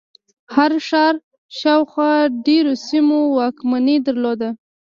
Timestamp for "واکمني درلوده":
3.37-4.49